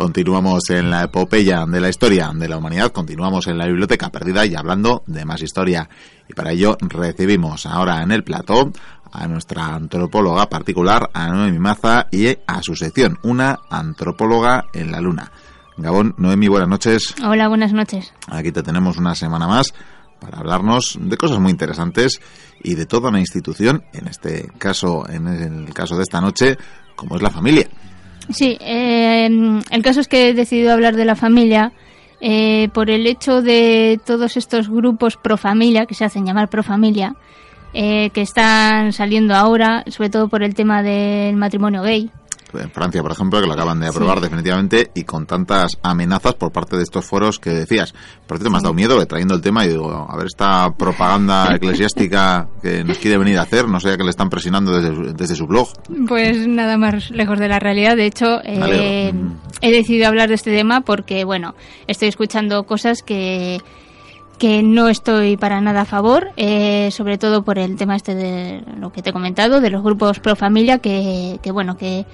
[0.00, 4.46] Continuamos en la epopeya de la historia de la humanidad, continuamos en la biblioteca perdida
[4.46, 5.90] y hablando de más historia.
[6.26, 8.72] Y para ello recibimos ahora en el plató
[9.12, 15.02] a nuestra antropóloga particular, a Noemi Maza, y a su sección, una antropóloga en la
[15.02, 15.32] luna.
[15.76, 17.14] Gabón, Noemi, buenas noches.
[17.22, 18.14] Hola, buenas noches.
[18.28, 19.74] Aquí te tenemos una semana más
[20.18, 22.22] para hablarnos de cosas muy interesantes
[22.62, 26.56] y de toda una institución, en este caso, en el caso de esta noche,
[26.96, 27.68] como es la familia.
[28.28, 29.26] Sí, eh,
[29.70, 31.72] el caso es que he decidido hablar de la familia
[32.20, 36.62] eh, por el hecho de todos estos grupos pro familia, que se hacen llamar pro
[36.62, 37.16] familia,
[37.72, 42.10] eh, que están saliendo ahora, sobre todo por el tema del matrimonio gay
[42.54, 46.52] en Francia, por ejemplo, que lo acaban de aprobar definitivamente y con tantas amenazas por
[46.52, 47.92] parte de estos foros que decías.
[48.26, 51.48] Por cierto, me has dado miedo trayendo el tema y digo, a ver, esta propaganda
[51.54, 55.46] eclesiástica que nos quiere venir a hacer, no sé que le están presionando desde, su
[55.46, 55.68] blog.
[56.08, 57.96] Pues nada más lejos de la realidad.
[57.96, 59.12] De hecho, eh,
[59.60, 61.54] he decidido hablar de este tema porque, bueno,
[61.86, 63.60] estoy escuchando cosas que
[64.40, 68.64] que no estoy para nada a favor, eh, sobre todo por el tema este de
[68.78, 72.06] lo que te he comentado, de los grupos pro familia, que, que bueno, que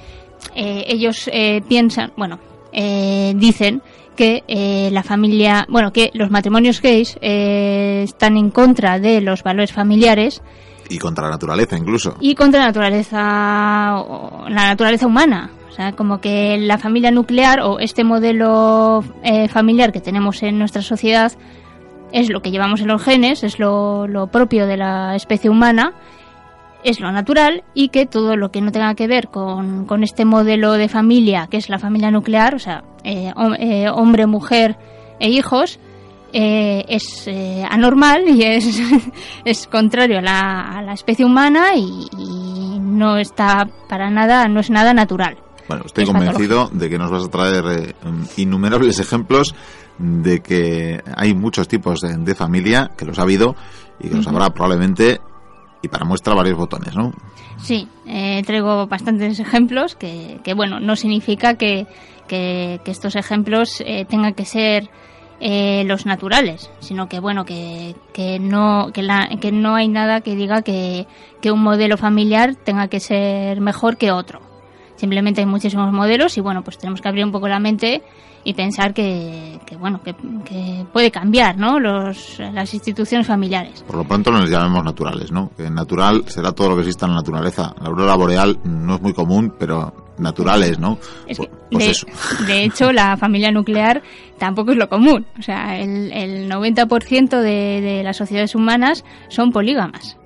[0.55, 2.39] eh, ellos eh, piensan, bueno,
[2.73, 3.83] eh, dicen
[4.17, 4.43] que
[4.91, 10.43] la familia, bueno, que los matrimonios gays están en contra de los valores familiares.
[10.89, 12.17] Y contra la naturaleza incluso.
[12.21, 15.51] Y contra la naturaleza, la naturaleza humana.
[15.69, 19.05] O sea, como que la familia nuclear o este modelo
[19.51, 21.33] familiar que tenemos en nuestra sociedad
[22.11, 25.93] es lo que llevamos en los genes, es lo, lo propio de la especie humana
[26.87, 30.25] es lo natural y que todo lo que no tenga que ver con, con este
[30.25, 34.77] modelo de familia, que es la familia nuclear, o sea, eh, eh, hombre, mujer
[35.19, 35.81] e hijos,
[36.33, 37.29] eh, es
[37.69, 38.81] anormal y es,
[39.45, 42.09] es contrario a la, a la especie humana y,
[42.81, 45.37] no está para nada, no es nada natural.
[45.69, 47.95] Bueno, estoy convencido de que nos vas a traer
[48.37, 49.55] innumerables ejemplos
[49.99, 53.57] de que hay muchos tipos de, familia, que los ha habido
[53.99, 55.21] y que los habrá probablemente
[55.87, 57.13] y para muestra varios botones, ¿no?
[57.57, 61.87] Sí, eh, traigo bastantes ejemplos que, que, bueno, no significa que,
[62.29, 64.91] que, estos ejemplos eh, tengan que ser
[65.41, 70.21] eh, los naturales, sino que bueno, que, que, no, que, la, que no hay nada
[70.21, 71.07] que diga que,
[71.41, 74.46] que un modelo familiar tenga que ser mejor que otro.
[74.97, 78.03] Simplemente hay muchísimos modelos y bueno, pues tenemos que abrir un poco la mente
[78.45, 80.15] y pensar que, bueno que,
[80.93, 81.81] puede cambiar ¿no?
[81.81, 83.83] Los, las instituciones familiares.
[83.83, 85.51] Por lo pronto no les llamemos naturales, ¿no?
[85.57, 87.75] Que natural será todo lo que exista en la naturaleza.
[87.81, 90.97] La aurora boreal no es muy común, pero naturales, ¿no?
[91.27, 92.07] Es pues, pues
[92.47, 94.03] de, hecho, la familia nuclear
[94.39, 95.27] tampoco es lo común.
[95.39, 100.17] O sea, el, el 90% de, de las sociedades humanas son polígamas.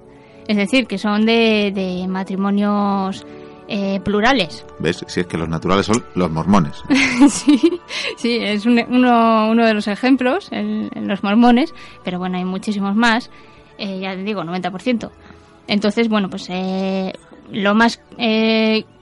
[0.47, 3.25] Es decir, que son de, de matrimonios
[3.73, 4.67] eh, plurales.
[4.81, 5.05] ¿Ves?
[5.07, 6.83] Si es que los naturales son los mormones.
[7.29, 7.81] sí,
[8.17, 8.83] sí, es uno,
[9.49, 11.73] uno de los ejemplos, en, los mormones,
[12.03, 13.31] pero bueno, hay muchísimos más,
[13.79, 15.13] eh, ya te digo, 90%.
[15.69, 17.13] Entonces, bueno, pues eh,
[17.53, 18.01] lo más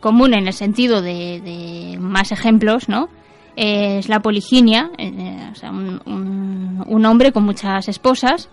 [0.00, 3.08] común en el sentido de, más ejemplos, ¿no?
[3.56, 4.90] es la poliginia,
[5.50, 8.50] o sea, un, un hombre con muchas esposas,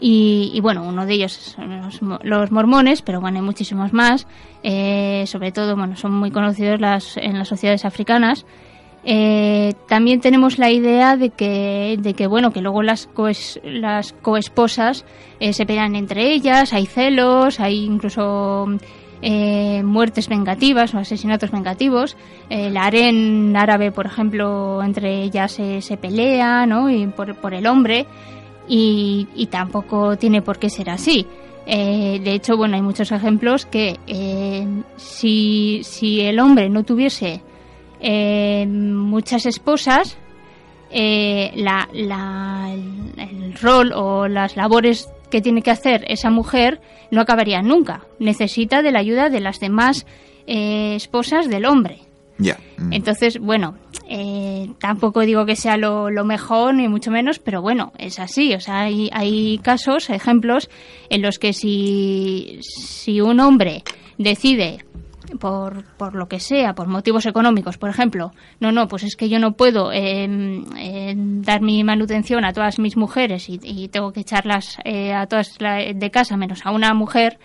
[0.00, 1.80] y, bueno, uno de ellos son
[2.22, 4.26] los, mormones, pero bueno, hay muchísimos más.
[4.62, 8.46] Eh, sobre todo, bueno, son muy conocidos las, en las sociedades africanas.
[9.04, 14.12] Eh, también tenemos la idea de que, de que bueno, que luego las, coes, las
[14.12, 15.04] coesposas
[15.40, 18.66] eh, se pelean entre ellas, hay celos, hay incluso
[19.82, 22.16] muertes vengativas o asesinatos vengativos.
[22.48, 26.88] la harén árabe, por ejemplo, entre ellas se, se pelea, ¿no?
[26.88, 28.06] Y por, por el hombre
[28.68, 31.26] y, tampoco tiene por qué ser así.
[31.66, 37.42] Eh, de hecho, bueno, hay muchos ejemplos que eh, si, si, el hombre no tuviese
[38.00, 40.16] eh, muchas esposas,
[40.90, 42.74] la, la,
[43.18, 46.80] el rol o las labores que tiene que hacer esa mujer
[47.10, 48.06] no acabarían nunca.
[48.18, 50.06] Necesita de la ayuda de las demás
[50.46, 52.08] esposas del hombre.
[52.38, 52.92] Mm.
[52.92, 53.74] Entonces, bueno,
[54.10, 58.54] eh, tampoco digo que sea lo, mejor, ni mucho menos, pero bueno, es así.
[58.54, 60.70] O sea, hay, hay casos, ejemplos,
[61.10, 63.82] en los que si, si un hombre
[64.16, 64.78] decide
[65.38, 69.28] por, por lo que sea, por motivos económicos, por ejemplo, no, no, pues es que
[69.28, 70.64] yo no puedo em,
[71.42, 76.10] dar mi manutención a todas mis mujeres y, tengo que echarlas eh, a todas de
[76.10, 77.38] casa menos a una mujer,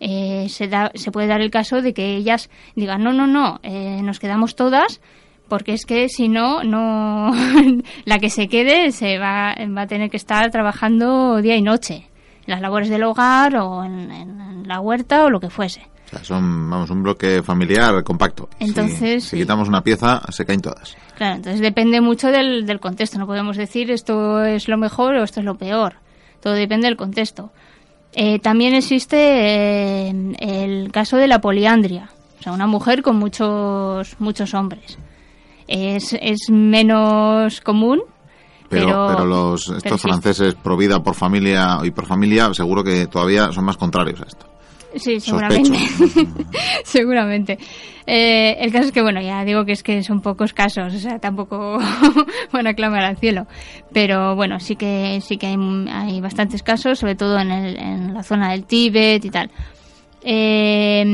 [0.00, 3.60] eh, se, da, se puede dar el caso de que ellas digan, no, no, no,
[3.62, 5.00] eh, nos quedamos todas
[5.48, 7.32] porque es que si no, no
[8.04, 12.06] la que se quede se va, va a tener que estar trabajando día y noche.
[12.46, 15.82] las labores del hogar o en, la huerta o lo que fuese.
[16.06, 18.48] O sea, son, vamos, un bloque familiar compacto.
[18.60, 20.96] Entonces, si, quitamos una pieza, se caen todas.
[21.16, 23.18] Claro, entonces depende mucho del, del contexto.
[23.18, 25.96] No podemos decir esto es lo mejor o esto es lo peor.
[26.40, 27.50] Todo depende del contexto.
[28.12, 32.10] Eh, también existe eh, el caso de la poliandria,
[32.40, 34.98] o sea, una mujer con muchos muchos hombres.
[35.68, 38.00] Es, es menos común,
[38.68, 43.52] pero, pero, los estos franceses pro vida por familia y por familia seguro que todavía
[43.52, 44.46] son más contrarios a esto.
[44.94, 45.78] Sí, seguramente.
[46.84, 47.58] seguramente.
[48.06, 50.98] Eh, el caso es que, bueno, ya digo que es que son pocos casos, o
[50.98, 51.78] sea, tampoco
[52.52, 53.46] van a clamar al cielo.
[53.92, 55.56] Pero bueno, sí que sí que hay,
[55.90, 59.50] hay bastantes casos, sobre todo en, el, en la zona del Tíbet y tal.
[60.22, 61.04] Eh,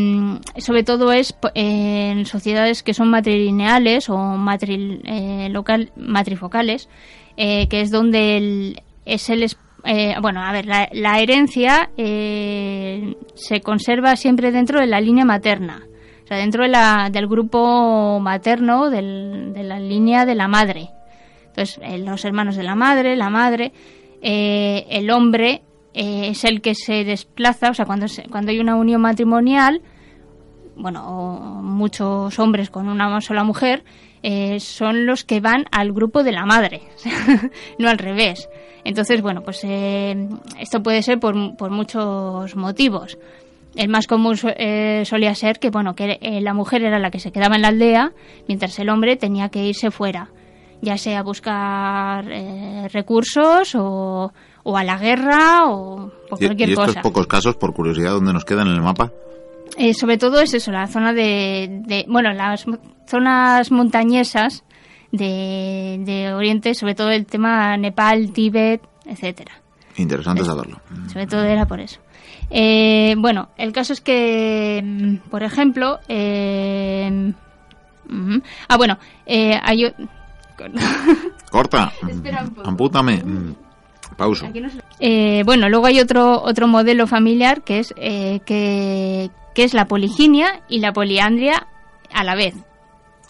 [0.59, 5.53] sobre todo es en sociedades que son matrilineales o matri, eh,
[5.97, 6.89] matrifocales,
[7.37, 9.47] eh, que es donde el, es el
[9.87, 15.85] eh, bueno, a ver, la, herencia eh, se conserva siempre dentro de la línea materna,
[16.25, 19.03] o sea, dentro de la, del grupo materno de
[19.63, 20.89] la línea de la madre.
[21.49, 23.73] Entonces, los hermanos de la madre, la madre,
[24.23, 25.63] el hombre
[25.95, 29.81] es el que se desplaza, o sea, cuando, cuando hay una unión matrimonial,
[30.77, 33.85] bueno, muchos hombres con una sola mujer,
[34.59, 36.83] son los que van al grupo de la madre,
[37.79, 38.49] no al revés.
[38.85, 40.29] Entonces, bueno, pues eh,
[40.61, 43.19] esto puede ser por, por, muchos motivos.
[43.75, 47.19] El más común eh, solía ser que, bueno, que eh, la mujer era la que
[47.19, 48.13] se quedaba en la aldea,
[48.47, 50.29] mientras el hombre tenía que irse fuera,
[50.83, 52.27] ya sea a buscar
[52.93, 54.33] recursos o,
[54.65, 57.03] o, a la guerra o por cualquier ¿Y estos cosa.
[57.03, 59.13] pocos casos, por curiosidad, dónde nos quedan en el mapa?
[59.99, 62.65] sobre todo es eso, la zona de, de, bueno, las
[63.07, 64.65] zonas montañesas
[65.19, 69.53] de, Oriente, sobre todo el tema Nepal, Tíbet, etcétera.
[69.97, 70.81] Interesante saberlo.
[71.13, 72.01] Sobre todo era por eso.
[72.51, 77.33] Eh, bueno, el caso es que, mm, por ejemplo, eh,
[78.69, 79.93] ah, bueno, eh, hay...
[81.51, 81.93] Corta,
[82.65, 83.23] ampútame,
[84.15, 84.51] pausa.
[85.45, 90.81] bueno, luego hay otro otro modelo familiar que es que, que es la poliginia y
[90.81, 91.67] la poliandria
[92.13, 92.55] a la vez.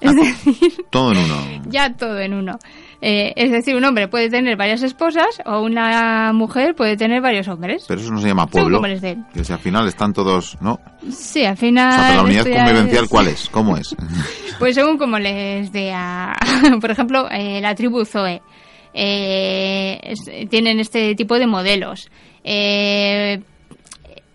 [0.00, 1.62] Es Ah, decir, Todo en uno.
[1.70, 2.58] ya todo en uno.
[3.00, 7.46] Eh, es decir, un hombre puede tener varias esposas o una mujer puede tener varios
[7.48, 7.84] hombres.
[7.86, 8.78] Pero eso no se llama pueblo.
[8.78, 9.24] como les den.
[9.32, 10.80] Que si al final están todos, ¿no?
[11.10, 11.92] Sí, al O final.
[11.92, 13.48] sea, pero la unidad convivencial, es- ¿cuál es?
[13.50, 13.94] ¿Cómo es?
[14.58, 16.32] Pues según como les dé a...
[16.80, 18.40] Por ejemplo, eh, la tribu Zoe.
[18.94, 20.14] Eh,
[20.48, 22.10] tienen este tipo de modelos.
[22.44, 23.40] Eh,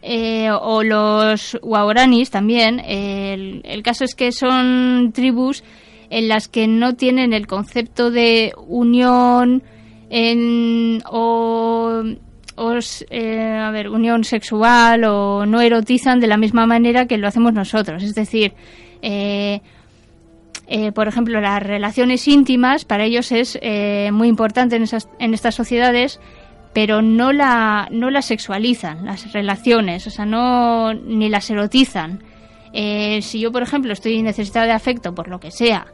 [0.01, 2.79] eh, o los Waoranis también.
[2.79, 5.63] El, caso es que son tribus
[6.09, 9.63] en las que no tienen el concepto de unión
[10.09, 12.01] en, o,
[13.09, 17.53] eh, a ver, unión sexual o no erotizan de la misma manera que lo hacemos
[17.53, 18.01] nosotros.
[18.03, 18.53] Es decir,
[20.69, 25.33] eh, por ejemplo, las relaciones íntimas para ellos es eh, muy importante en, esas, en
[25.33, 26.19] estas sociedades,
[26.73, 32.23] pero no la no las sexualizan las relaciones, o sea, no ni las erotizan.
[32.71, 35.87] Eh, si yo, por ejemplo, estoy necesitada de afecto por lo que sea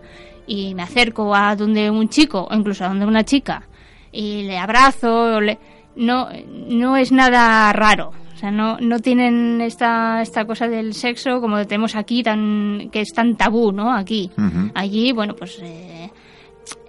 [0.46, 3.64] y me acerco a donde un chico o incluso a donde una chica
[4.12, 5.58] y le abrazo, o le-
[5.96, 6.28] no
[6.68, 8.12] no es nada raro.
[8.46, 13.12] Sea, no, no tienen esta, esta cosa del sexo como tenemos aquí, tan que es
[13.12, 13.92] tan tabú, ¿no?
[13.92, 14.30] Aquí.
[14.76, 16.12] Allí, bueno, pues eh,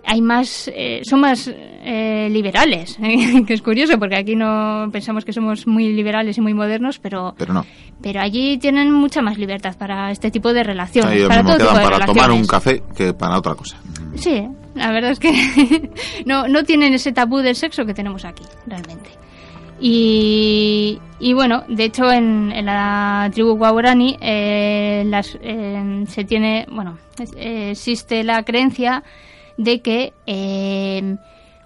[0.04, 2.98] hay más, eh, son más eh, liberales,
[3.46, 7.34] que es curioso porque aquí no pensamos que somos muy liberales y muy modernos, pero
[7.38, 7.64] Pero no.
[8.02, 11.74] pero allí tienen mucha más libertad para este tipo de relaciones, ellos para todo tipo
[11.74, 13.78] de para tomar un café que para otra cosa.
[14.16, 15.90] Sí, la verdad es que
[16.26, 19.08] no, no tienen ese tabú del sexo que tenemos aquí, realmente.
[19.80, 26.66] Y, y bueno, de hecho en, en la tribu Guaurani eh, las, eh, se tiene,
[26.70, 26.98] bueno,
[27.36, 29.02] existe la creencia
[29.58, 31.16] de que eh,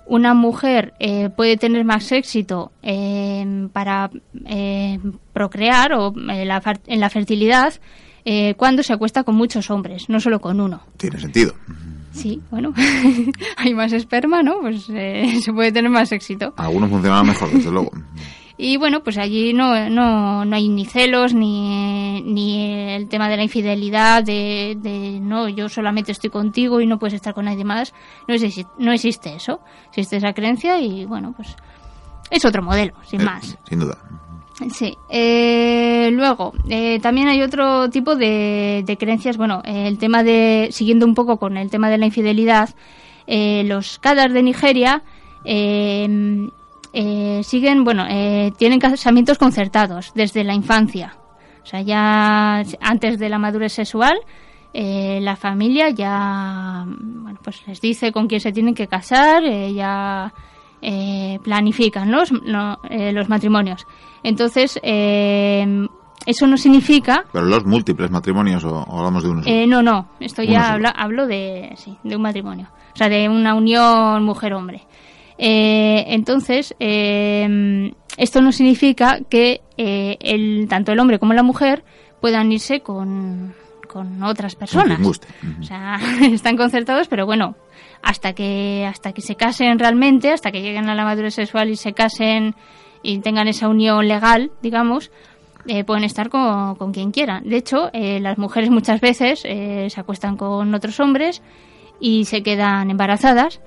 [0.07, 4.11] una mujer eh, puede tener más éxito eh, para
[4.47, 4.99] eh,
[5.33, 7.75] procrear o eh, la en la fertilidad
[8.25, 10.83] eh, cuando se acuesta con muchos hombres, no solo con uno.
[10.97, 11.55] Tiene sentido.
[12.13, 12.73] Sí, bueno,
[13.57, 14.61] hay más esperma, ¿no?
[14.61, 16.53] Pues eh, se puede tener más éxito.
[16.57, 17.91] Algunos funcionan mejor, desde luego.
[18.63, 23.39] Y bueno, pues allí no, no, no hay ni celos, ni, ni el tema de
[23.39, 27.65] la infidelidad, de, de no, yo solamente estoy contigo y no puedes estar con nadie
[27.65, 27.95] más.
[28.29, 29.61] No existe, no existe eso.
[29.89, 31.57] Existe esa creencia y bueno, pues
[32.31, 33.57] es otro modelo, sin Eh, más.
[33.67, 33.97] Sin duda.
[34.69, 34.97] Sí.
[35.09, 39.37] Eh, luego, eh, también hay otro tipo de, creencias.
[39.39, 42.71] Bueno, eh, el tema de, siguiendo un poco con el tema de la infidelidad,
[43.33, 45.05] eh, los Kadar de Nigeria
[45.45, 46.49] eh,
[46.93, 48.05] eh, siguen, bueno,
[48.57, 51.17] tienen casamientos concertados desde la infancia.
[51.63, 54.19] O sea, ya antes de la madurez sexual,
[54.75, 60.33] la familia ya, bueno, pues les dice con quién se tienen que casar, ya
[61.43, 63.87] planifican los, los matrimonios.
[64.23, 67.25] Entonces, eso no significa...
[67.33, 71.97] ¿Pero los múltiples matrimonios o, hablamos de uno no, no, esto ya hablo de, sí,
[72.03, 72.69] de un matrimonio.
[72.95, 74.87] O sea, de una unión mujer-hombre.
[75.43, 81.83] Eh, entonces, eh, esto no significa que eh, el, tanto el hombre como la mujer
[82.21, 83.55] puedan irse con,
[83.89, 85.01] con otras personas.
[85.01, 87.57] O sea, están concertados, pero bueno,
[88.03, 91.77] hasta que hasta que se casen realmente, hasta que lleguen a la madurez sexual y
[91.77, 92.55] se casen
[93.03, 95.11] y tengan esa unión legal, digamos,
[95.87, 97.49] pueden estar con, con, quien quieran.
[97.49, 101.43] De hecho, las mujeres muchas veces se acuestan con otros hombres
[102.01, 103.61] y se quedan embarazadas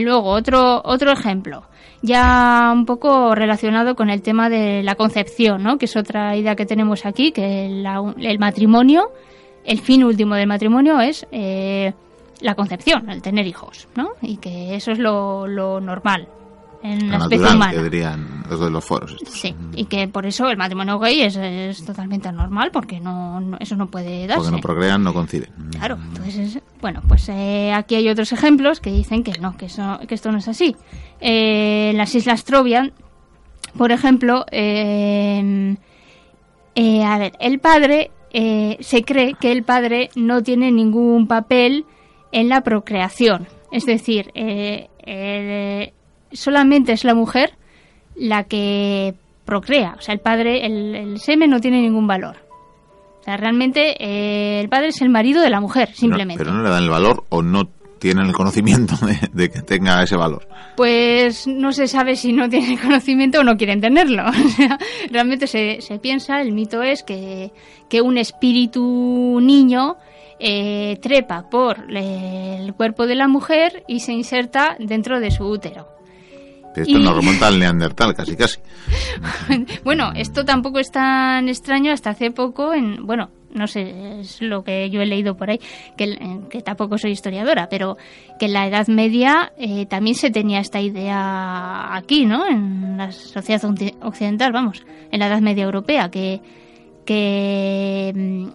[0.00, 1.64] luego otro otro ejemplo
[2.06, 5.76] ya un poco relacionado con el tema de la concepción, ¿no?
[5.76, 9.10] que es otra idea que tenemos aquí, que el matrimonio,
[9.64, 11.92] el fin último del matrimonio es eh,
[12.40, 14.10] la concepción, el tener hijos, ¿no?
[14.22, 15.46] y que eso es lo
[15.80, 16.28] normal
[16.86, 17.72] en la, especie humana.
[17.72, 19.16] que dirían los de los foros.
[19.28, 23.76] Sí, y que por eso el matrimonio gay es, es totalmente normal, porque no, eso
[23.76, 24.42] no puede darse.
[24.42, 25.50] Porque no procrean, no conciben.
[25.72, 29.98] Claro, entonces, bueno, pues eh, aquí hay otros ejemplos que dicen que no, que, eso,
[30.06, 30.76] que esto no es así.
[31.20, 32.92] Eh, las Islas Trovian,
[33.76, 35.76] por ejemplo, eh,
[37.04, 38.10] a ver, el padre,
[38.80, 41.86] se cree que el padre no tiene ningún papel
[42.32, 43.48] en la procreación.
[43.72, 44.88] Es decir, el,
[46.32, 47.52] solamente es la mujer
[48.14, 49.14] la que
[49.44, 49.94] procrea.
[49.98, 52.36] O sea, el padre, el, semen no tiene ningún valor.
[53.20, 56.42] O sea, realmente eh, el padre es el marido de la mujer, simplemente.
[56.42, 57.68] Pero, no le dan el valor o no
[57.98, 58.94] tienen el conocimiento
[59.32, 60.46] de, que tenga ese valor.
[60.76, 64.24] Pues no se sabe si no tienen conocimiento o no quieren tenerlo.
[64.46, 64.78] O sea,
[65.10, 67.52] realmente se, se piensa, el mito es que,
[67.88, 69.96] que un espíritu niño
[70.38, 75.95] eh, trepa por el cuerpo de la mujer y se inserta dentro de su útero.
[76.82, 78.58] Esto nos remonta al Neandertal, casi, casi.
[79.84, 84.62] bueno, esto tampoco es tan extraño hasta hace poco, en, bueno, no sé, es lo
[84.62, 85.60] que yo he leído por ahí,
[85.96, 86.18] que,
[86.50, 87.96] que tampoco soy historiadora, pero
[88.38, 92.46] que en la Edad Media eh, también se tenía esta idea aquí, ¿no?
[92.46, 93.62] En la sociedad
[94.02, 96.40] occidental, vamos, en la Edad Media europea, que,
[97.06, 98.48] que mm,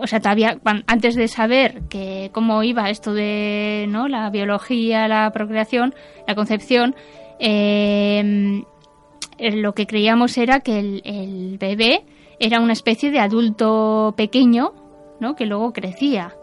[0.00, 4.08] o sea, todavía antes de saber que cómo iba esto de ¿no?
[4.08, 5.94] la biología, la procreación,
[6.26, 6.94] la concepción,
[7.46, 8.64] eh,
[9.38, 12.04] lo que creíamos era que el, bebé
[12.40, 14.72] era una especie de adulto pequeño,
[15.20, 15.36] ¿no?
[15.36, 16.34] Que luego crecía.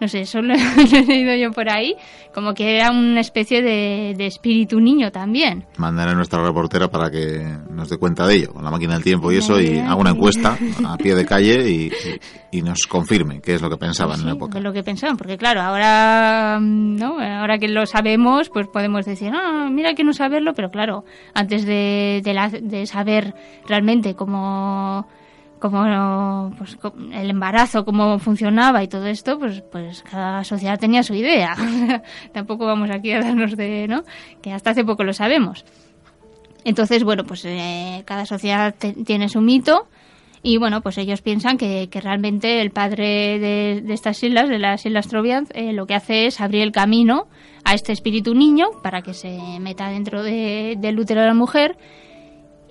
[0.00, 1.94] No sé, eso lo, he leído yo por ahí,
[2.34, 5.66] como que era una especie de, espíritu niño también.
[5.76, 9.04] Mandaré a nuestra reportera para que nos dé cuenta de ello, con la máquina del
[9.04, 13.54] tiempo y eso, y haga una encuesta a pie de calle y, nos confirme qué
[13.54, 14.58] es lo que pensaban en la época.
[14.58, 17.18] Es lo que pensaban, porque claro, ahora, ¿no?
[17.18, 21.04] ahora que lo sabemos, pues podemos decir, ah, mira que no saberlo, pero claro,
[21.34, 22.22] antes de,
[22.62, 23.34] de saber
[23.66, 25.06] realmente cómo
[25.60, 26.76] como pues,
[27.12, 31.54] el embarazo, cómo funcionaba y todo esto, pues, pues cada sociedad tenía su idea.
[32.32, 34.02] Tampoco vamos aquí a darnos de, ¿no?
[34.42, 35.64] Que hasta hace poco lo sabemos.
[36.64, 38.74] Entonces, bueno, pues eh, cada sociedad
[39.04, 39.86] tiene su mito.
[40.42, 44.86] Y bueno, pues ellos piensan que, que realmente el padre de, estas islas, de las
[44.86, 47.28] Islas Trovians, eh, lo que hace es abrir el camino
[47.62, 51.76] a este espíritu niño para que se meta dentro de, del útero de la mujer.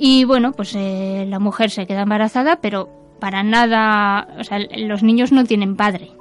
[0.01, 2.87] Y bueno, pues eh, la mujer se queda embarazada, pero
[3.19, 6.11] para nada, o sea, los niños no tienen padre,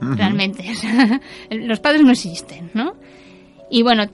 [0.00, 0.64] realmente.
[1.50, 2.94] los padres no existen, ¿no?
[3.70, 4.06] Y bueno,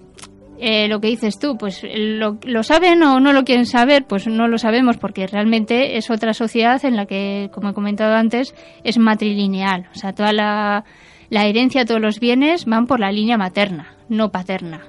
[0.59, 4.27] eh, lo que dices tú, pues lo, lo, saben o no lo quieren saber, pues
[4.27, 8.55] no lo sabemos porque realmente es otra sociedad en la que, como he comentado antes,
[8.85, 9.89] es matrilineal.
[9.95, 10.85] O sea, toda la,
[11.31, 14.83] la herencia, todos los bienes van por la línea materna, no paterna.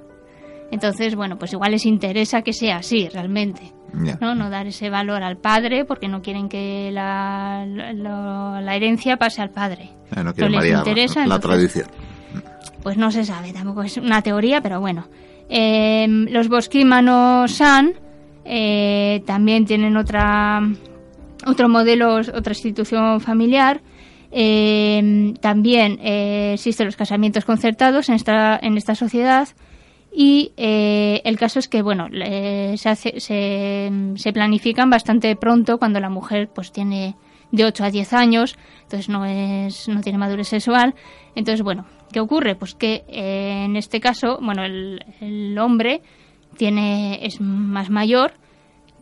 [0.72, 3.75] Entonces, bueno, pues igual les interesa que sea así realmente.
[4.22, 4.36] ¿No?
[4.36, 9.42] no dar ese valor al padre porque no quieren que la, la, la herencia pase
[9.42, 9.90] al padre.
[10.16, 11.88] Eh, no No les variar interesa, la entonces- tradición.
[12.84, 15.08] Pues no se sabe, tampoco es una teoría, pero bueno.
[15.50, 17.94] Eh, los bosquímanos San
[18.44, 20.62] eh, también tienen otra
[21.48, 23.82] otro modelo, otra institución familiar.
[24.32, 29.48] Eh, también eh, existen los casamientos concertados en esta, en esta sociedad
[30.18, 36.00] y eh, el caso es que bueno le- se, hace- se, planifican bastante pronto cuando
[36.00, 37.16] la mujer pues tiene
[37.52, 40.96] de 8 a 10 años entonces no es no tiene madurez sexual.
[41.36, 46.02] Entonces bueno qué ocurre pues que eh, en este caso bueno el, hombre
[46.58, 48.34] tiene es más mayor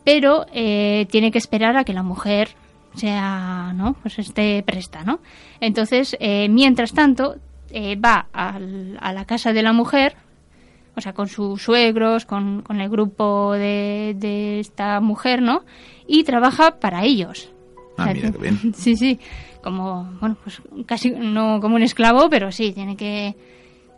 [0.04, 2.48] pero eh, tiene que esperar a que la mujer
[2.96, 5.20] sea no pues esté presta no
[5.60, 7.36] entonces eh, mientras tanto
[7.70, 10.16] eh, va al- a la casa de la mujer
[10.96, 15.64] o sea, con sus suegros, con, con el grupo de, de esta mujer, ¿no?
[16.06, 17.50] Y trabaja para ellos.
[17.96, 18.72] Ah, O sea, mira, que- qué bien.
[18.74, 19.18] Sí, sí,
[19.62, 23.34] como, bueno, pues casi no como un esclavo, pero sí, tiene que,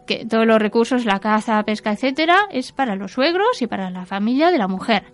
[0.06, 4.06] que todos los recursos, la caza, pesca, etcétera, es para los suegros y para la
[4.06, 5.04] familia de la mujer.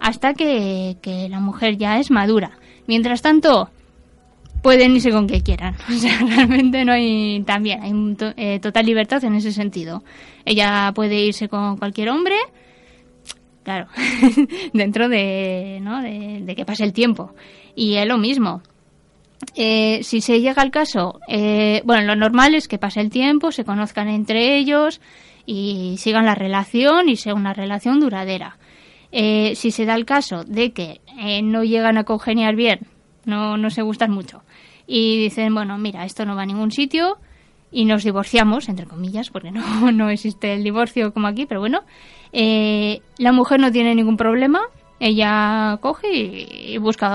[0.00, 2.58] Hasta que, que la mujer ya es madura.
[2.86, 3.70] Mientras tanto,
[4.64, 5.76] pueden irse con que quieran.
[5.88, 10.02] O sea, realmente no hay, también hay to- eh, total libertad en ese sentido.
[10.44, 12.34] Ella puede irse con cualquier hombre,
[13.62, 13.86] claro,
[14.72, 16.02] dentro de, ¿no?
[16.02, 17.34] de, de que pase el tiempo.
[17.76, 18.62] Y es lo mismo.
[19.54, 23.52] Eh, si se llega al caso, eh, bueno, lo normal es que pase el tiempo,
[23.52, 25.00] se conozcan entre ellos
[25.44, 28.56] y sigan la relación y sea una relación duradera.
[29.12, 32.80] Eh, si se da el caso de que eh, no llegan a congeniar bien,
[33.26, 34.42] no, no se gustan mucho,
[34.86, 37.16] y dicen, bueno, mira, esto no va a ningún sitio
[37.72, 41.80] y nos divorciamos, entre comillas, porque no, no existe el divorcio como aquí, pero bueno,
[42.32, 44.60] eh, la mujer no tiene ningún problema,
[45.00, 47.08] ella coge y, y busca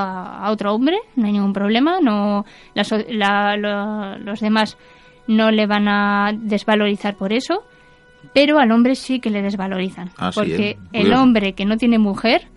[0.43, 4.77] a, otro hombre, no hay ningún problema, no la la- lo- los demás
[5.27, 7.63] no le van a desvalorizar por eso,
[8.33, 10.77] pero al hombre sí que le desvalorizan, Ah, sí, porque ¿eh?
[10.93, 12.47] el hombre que no tiene mujer,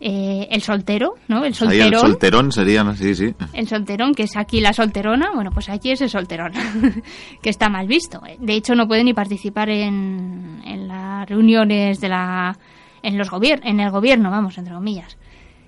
[0.00, 1.38] eh, el soltero, ¿no?
[1.38, 3.34] El Ahí el solterón, solterón serían, sí, sí.
[3.52, 6.52] el solterón, que es aquí la solterona, bueno, pues aquí es el solterón,
[7.42, 8.20] que está mal visto.
[8.38, 12.56] De hecho, no puede ni participar en, en las reuniones de la,
[13.02, 15.16] en los gobier en el gobierno, vamos, entre comillas.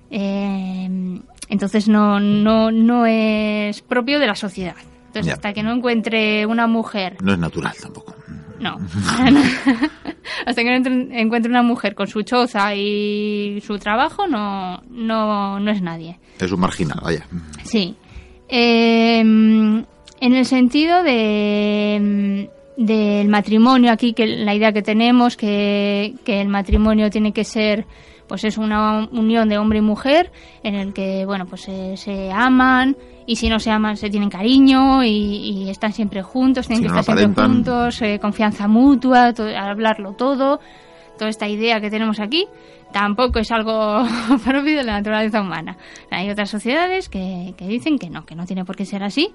[0.09, 4.75] Eh, entonces no, no, no es propio de la sociedad.
[5.07, 5.33] Entonces, Ya.
[5.33, 8.15] hasta que no encuentre una mujer No es natural tampoco.
[8.61, 8.77] No.
[10.45, 15.59] Hasta que no entre- encuentre una mujer con su choza y su trabajo, no, no,
[15.59, 16.19] no es nadie.
[16.39, 17.25] Es un marginal, vaya.
[17.63, 17.95] Sí.
[18.47, 19.85] Eh, en
[20.35, 27.09] el sentido de del matrimonio aquí que la idea que tenemos que, que el matrimonio
[27.09, 27.85] tiene que ser
[28.31, 30.31] pues es una unión de hombre y mujer
[30.63, 34.29] en el que bueno pues se, se aman y si no se aman se tienen
[34.29, 38.69] cariño y, y están siempre juntos tienen Si que no estar siempre juntos eh, confianza
[38.69, 40.61] mutua to- hablarlo todo
[41.17, 42.47] toda esta idea que tenemos aquí
[42.93, 44.05] tampoco es algo
[44.45, 45.75] propio de la naturaleza humana.
[46.09, 49.29] Hay otras sociedades que, que dicen que no, que no tiene por qué ser así.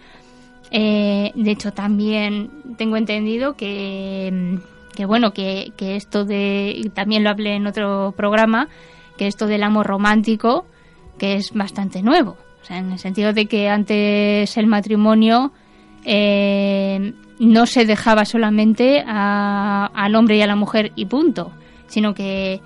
[0.71, 7.23] Eh, de hecho, también tengo entendido que, mm, que bueno, que, que esto de, también
[7.23, 8.69] lo hablé en otro programa,
[9.17, 10.67] que esto del amor romántico,
[11.19, 12.37] que es bastante nuevo.
[12.63, 15.53] O sea, en el sentido de que antes el matrimonio
[16.05, 21.53] eh, no se dejaba solamente a- al hombre y a la mujer y punto,
[21.87, 22.61] sino que,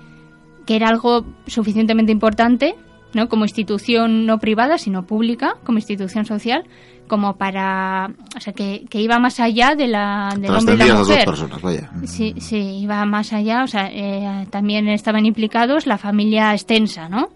[0.65, 2.75] que era algo suficientemente importante,
[3.13, 3.27] ¿no?
[3.27, 6.63] Como institución no privada, sino pública, como institución social,
[7.11, 10.83] como para, o sea, que, que iba más allá de la, del hombre y la
[10.85, 11.25] a las dos mujer.
[11.25, 11.91] personas, vaya.
[12.05, 17.27] Sí, sí, iba más allá, o sea, eh, también estaban implicados la familia extensa, ¿no?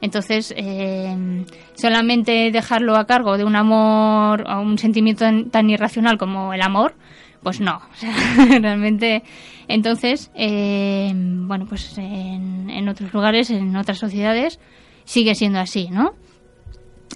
[0.00, 6.18] Entonces, eh, solamente dejarlo a cargo de un amor o un sentimiento tan, tan irracional
[6.18, 6.96] como el amor,
[7.40, 7.76] pues no.
[7.92, 8.12] O sea,
[8.60, 9.22] realmente,
[9.68, 14.58] entonces, eh, bueno, pues en, en otros lugares, en otras sociedades,
[15.04, 16.14] sigue siendo así, ¿no?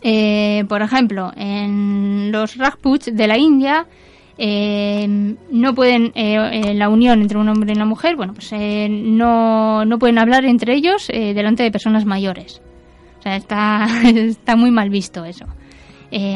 [0.06, 3.86] Eh, por ejemplo, en los Rajputs de la India
[4.36, 5.08] eh,
[5.50, 9.98] no pueden, eh, la unión entre un hombre y una mujer, bueno, pues no, no
[9.98, 12.60] pueden hablar entre ellos delante de personas mayores.
[13.18, 15.46] O sea, está, está muy mal visto eso.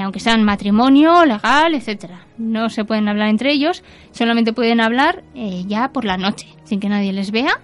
[0.02, 2.24] aunque sean matrimonio, legal, etcétera.
[2.38, 5.24] No se pueden hablar entre ellos, solamente pueden hablar
[5.66, 7.60] ya por la noche, sin que nadie les vea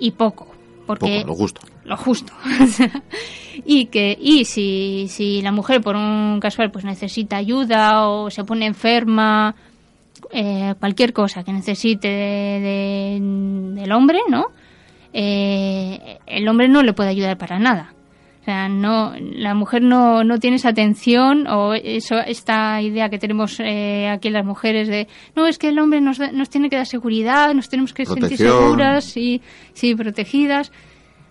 [0.00, 0.48] y poco.
[0.84, 1.60] Porque poco, lo justo.
[1.84, 2.32] Lo justo.
[3.64, 8.44] y que y si, si la mujer por un casual pues necesita ayuda o se
[8.44, 9.54] pone enferma
[10.32, 14.46] eh, cualquier cosa que necesite del hombre no
[15.12, 17.92] eh, el hombre no le puede ayudar para nada.
[18.40, 23.18] O sea no la mujer no, no tiene esa atención o eso esta idea que
[23.18, 26.74] tenemos eh, aquí las mujeres de no es que el hombre nos, nos tiene que
[26.74, 29.42] dar seguridad nos tenemos que sentir seguras y
[29.74, 30.72] sí protegidas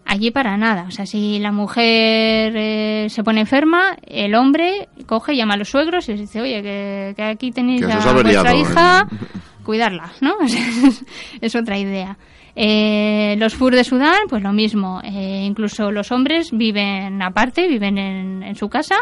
[0.05, 0.85] allí para nada.
[0.87, 5.69] O sea, si la mujer eh, se pone enferma, el hombre coge, llama a los
[5.69, 9.07] suegros y les dice, oye, que, aquí tenéis a vuestra hija,
[9.63, 10.35] cuidarla, ¿no?
[11.41, 12.17] es, otra idea.
[12.55, 15.01] Eh, los FUR de Sudán, pues lo mismo.
[15.03, 18.97] Eh, incluso los hombres viven aparte, viven en, en, su casa,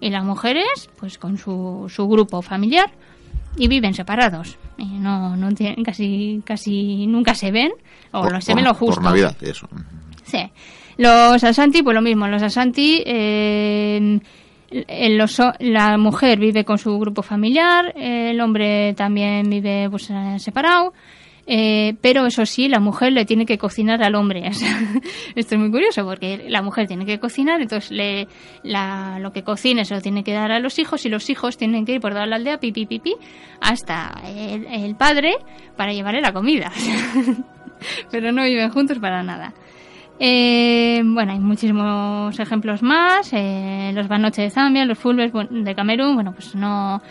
[0.00, 2.90] y las mujeres, pues con su, su grupo familiar,
[3.56, 4.58] y viven separados.
[4.76, 7.72] Y no, no tienen, casi, casi nunca se ven,
[8.10, 8.96] o se ven lo justo.
[8.96, 9.68] Por Navidad, eso.
[10.96, 12.26] Los Asanti, pues lo mismo.
[12.28, 14.20] Los Asanti, eh,
[14.70, 20.92] la mujer vive con su grupo familiar, el hombre también vive pues, separado.
[21.44, 24.48] Eh, pero eso sí, la mujer le tiene que cocinar al hombre.
[25.34, 28.28] esto es muy curioso porque la mujer tiene que cocinar, entonces le,
[29.18, 31.84] lo que cocine se lo tiene que dar a los hijos y los hijos tienen
[31.84, 33.16] que ir por toda la aldea pipi pipi
[33.60, 35.36] hasta el padre
[35.76, 36.70] para llevarle la comida.
[38.10, 39.52] pero no viven juntos para nada.
[40.24, 43.32] Eh, bueno, hay muchísimos ejemplos más.
[43.32, 47.02] Eh, los Banoche de Zambia, los Fulbes de Camerún, bueno, pues no.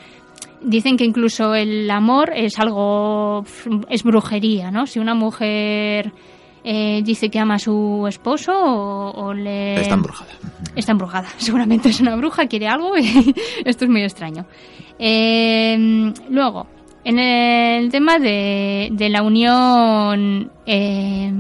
[0.62, 3.43] Dicen que incluso el amor es algo.
[3.89, 4.88] es brujería, ¿no?
[4.88, 6.13] Si una mujer.
[6.63, 9.82] Eh, dice que ama a su esposo o, le...
[9.82, 10.32] Está embrujada.
[10.76, 11.28] Está embrujada.
[11.38, 13.34] Seguramente es una bruja, quiere algo y
[13.65, 14.45] esto es muy extraño.
[15.00, 16.67] Eh, luego,
[17.04, 21.34] en el tema de, de la unión eh,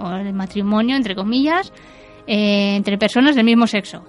[0.00, 1.72] o el matrimonio, entre comillas,
[2.26, 4.04] eh, entre personas del mismo sexo.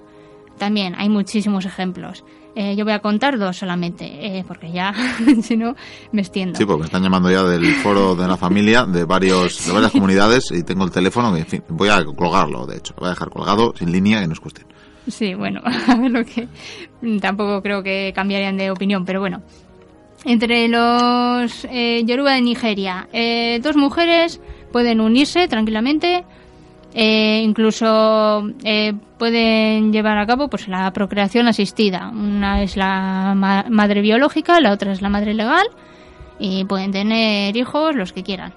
[0.58, 2.24] También hay muchísimos ejemplos.
[2.54, 4.94] Eh, yo voy a contar dos solamente, eh, porque ya,
[5.42, 5.74] si no,
[6.12, 6.56] me extiendo.
[6.56, 9.90] Sí, porque me están llamando ya del foro de la familia, de varios de varias
[9.90, 13.10] comunidades, y tengo el teléfono, en fin, voy a colgarlo, de hecho, lo voy a
[13.10, 14.68] dejar colgado, sin línea, que no es cuestión.
[15.08, 16.46] Sí, bueno, a ver lo que...
[17.20, 19.42] Tampoco creo que cambiarían de opinión, pero bueno.
[20.24, 21.66] Entre los
[22.04, 23.08] Yoruba de Nigeria,
[23.60, 24.40] dos mujeres
[24.72, 26.24] pueden unirse tranquilamente,
[26.94, 32.10] eh, incluso eh, pueden llevar a cabo pues la procreación asistida.
[32.12, 35.66] Una es la madre biológica, la otra es la madre legal
[36.38, 38.52] y pueden tener hijos los que quieran.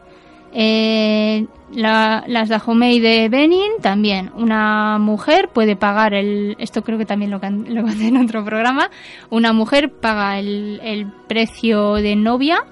[0.57, 4.31] Eh, las Dahomey de Benin también.
[4.35, 6.55] Una mujer puede pagar el.
[6.59, 8.89] Esto creo que también lo, lo conté en otro programa.
[9.29, 12.63] Una mujer paga el, el precio de novia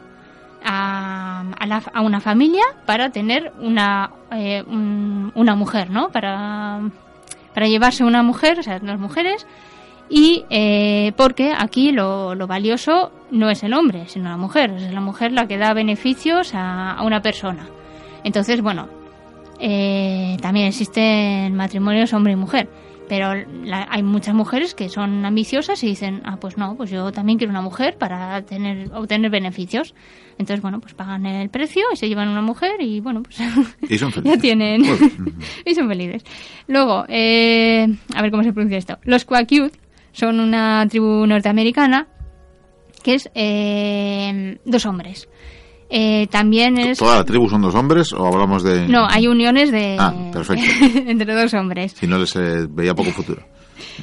[0.63, 1.43] a,
[1.93, 6.09] a, una familia para tener una, eh, una mujer, ¿no?
[6.09, 6.81] Para,
[7.53, 9.45] para llevarse una mujer, o sea, dos mujeres,
[10.09, 14.93] y eh, porque aquí lo, lo, valioso no es el hombre, sino la mujer, es
[14.93, 17.67] la mujer la que da beneficios a, a una persona.
[18.23, 18.87] Entonces, bueno,
[19.59, 22.69] eh, también existen matrimonios hombre y mujer
[23.15, 23.45] pero
[23.91, 27.51] hay muchas mujeres que son ambiciosas y dicen, ah, pues no, pues yo también quiero
[27.51, 29.93] una mujer para tener, obtener beneficios.
[30.39, 33.37] Entonces, bueno, pues pagan el precio y se llevan una mujer y, bueno, pues
[33.87, 34.35] ¿Y son felices.
[34.35, 34.81] ya tienen.
[35.65, 36.23] y son felices.
[36.65, 38.97] Luego, eh, a ver cómo se pronuncia esto.
[39.03, 39.75] Los Kwakiut
[40.11, 42.07] son una tribu norteamericana
[43.03, 45.29] que es eh, dos hombres.
[45.95, 46.97] Eh, también es...
[46.97, 48.87] ¿Toda la tribu son dos hombres o hablamos de...?
[48.87, 49.95] No, hay uniones de...
[49.99, 50.65] Ah, perfecto.
[51.05, 51.91] entre dos hombres.
[51.91, 53.43] Si no les eh, veía poco futuro.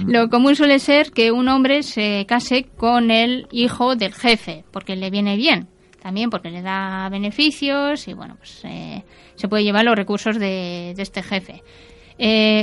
[0.06, 4.94] Lo común suele ser que un hombre se case con el hijo del jefe, porque
[4.94, 5.66] le viene bien.
[6.00, 9.02] También porque le da beneficios y, bueno, pues eh,
[9.34, 11.64] se puede llevar los recursos de, este jefe.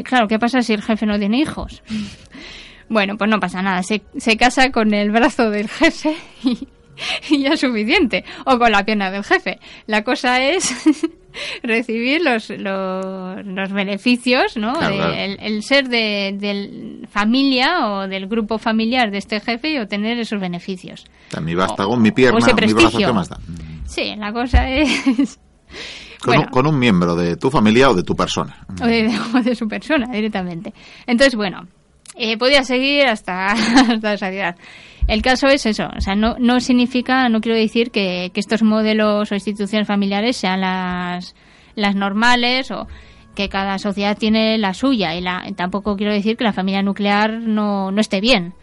[0.06, 1.84] claro, ¿qué pasa si el jefe no tiene hijos?
[2.88, 3.84] bueno, pues no pasa nada.
[3.84, 6.70] Se, se casa con el brazo del jefe y
[7.30, 8.24] y ya es suficiente.
[8.46, 9.60] O con la pierna del jefe.
[9.86, 10.74] La cosa es
[11.64, 14.74] recibir los, los, beneficios, ¿no?
[14.82, 20.40] El, ser de, de, familia o del grupo familiar de este jefe y obtener esos
[20.40, 21.06] beneficios.
[21.30, 23.38] También basta con mi pierna, mi brazo, ¿qué más da?
[23.86, 25.40] Sí, la cosa es...
[26.20, 28.66] Con, un, con, un, miembro de tu familia o de tu persona.
[28.82, 30.74] O de, o de su persona, directamente.
[31.06, 31.68] Entonces, bueno,
[32.20, 34.56] Eh, podía seguir hasta, hasta esa edad.
[35.08, 39.32] El caso es eso, o sea, no, no significa, no quiero decir que, estos modelos
[39.32, 41.34] o instituciones familiares sean las,
[41.76, 42.88] las normales o
[43.34, 47.40] que cada sociedad tiene la suya y la, tampoco quiero decir que la familia nuclear
[47.40, 48.54] no, no esté bien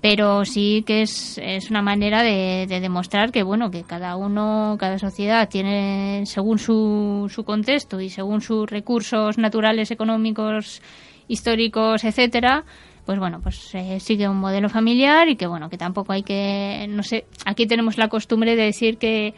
[0.00, 4.76] pero sí que es, es una manera de, de, demostrar que bueno que cada uno
[4.78, 10.82] cada sociedad tiene según su, su contexto y según sus recursos naturales económicos
[11.28, 12.64] históricos etcétera
[13.10, 16.86] pues bueno, pues eh, sigue un modelo familiar y que bueno, que tampoco hay que,
[16.88, 19.34] no sé, aquí tenemos la costumbre de decir que,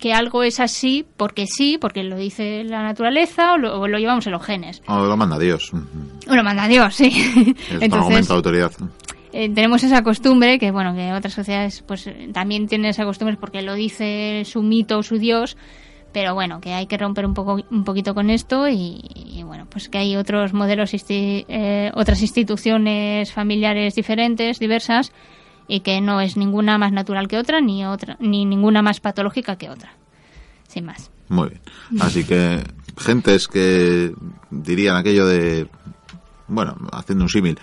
[0.00, 3.98] que algo es así porque sí, porque lo dice la naturaleza o lo, o lo
[3.98, 4.82] llevamos en los genes.
[4.86, 5.70] O lo manda Dios.
[6.28, 7.12] O lo manda Dios, sí.
[7.70, 8.72] Es Entonces, autoridad.
[9.34, 13.60] Eh, tenemos esa costumbre que bueno que otras sociedades pues también tienen esa costumbre porque
[13.60, 15.58] lo dice su mito o su dios
[16.12, 19.88] pero bueno, que hay que romper un poco un poquito con esto y, bueno, pues
[19.88, 25.12] que hay otros modelos, eh, otras instituciones familiares diferentes, diversas
[25.66, 29.56] y que no es ninguna más natural que otra ni otra ni ninguna más patológica
[29.56, 29.92] que otra.
[30.66, 31.10] Sin más.
[31.28, 31.60] Muy bien.
[32.00, 32.62] Así que
[32.96, 34.12] gentes que
[34.50, 35.68] dirían aquello de
[36.48, 37.58] bueno, haciendo un símil,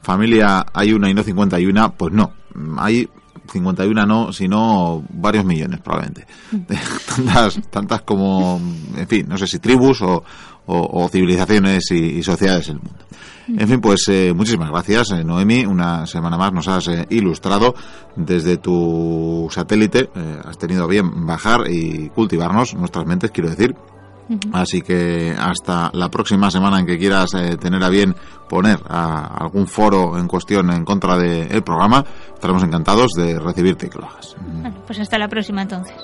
[0.00, 2.32] familia hay una y no 51, pues no,
[2.78, 3.08] hay
[3.50, 6.26] 51 no, sino varios millones probablemente.
[7.06, 8.60] tantas, tantas como,
[8.96, 10.22] en fin, no sé si tribus o,
[10.66, 13.04] o, civilizaciones y, y, sociedades en el mundo.
[13.48, 15.66] En fin, pues eh, muchísimas gracias, eh, Noemi.
[15.66, 17.74] Una semana más nos has eh, ilustrado
[18.14, 20.10] desde tu satélite.
[20.14, 23.74] Eh, has tenido bien bajar y cultivarnos nuestras mentes, quiero decir.
[24.52, 28.14] Así que hasta la próxima semana en que quieras eh, tener a bien
[28.48, 32.04] poner a algún foro en cuestión en contra del programa,
[32.34, 34.36] estaremos encantados de recibirte y que lo hagas.
[34.40, 35.96] Bueno, pues hasta la próxima entonces.